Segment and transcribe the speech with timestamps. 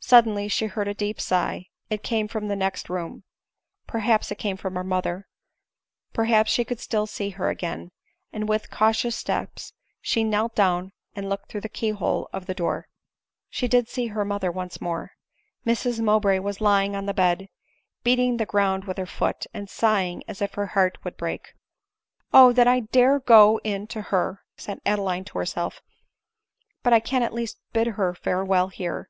[0.00, 3.24] Suddenly she heard a deep sigh— it came from the next room—
[3.86, 5.26] perhaps it came from her mother;
[6.12, 7.90] perhaps she could still see her again;
[8.34, 9.72] and with cautious steps
[10.02, 12.86] she knelt down and looked through the key hole of the door.
[13.48, 15.12] She did see her mother once more.
[15.64, 17.48] Mrs Mowbray was lying on the bed,
[18.04, 21.54] beating the ground with her foot, and sighing as if her heart would break."
[22.34, 22.52] O!
[22.52, 25.80] that I dare go in to her!" said Adeline to her self;"
[26.82, 29.08] but I can at least bid her farewell here."